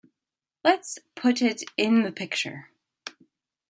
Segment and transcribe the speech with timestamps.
[0.63, 2.71] Let's put it in the picture.